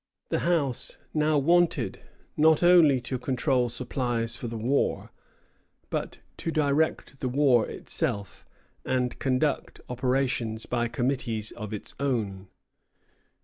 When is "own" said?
11.99-12.47